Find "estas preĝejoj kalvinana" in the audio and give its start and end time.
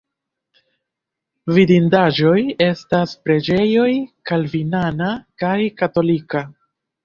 2.69-5.15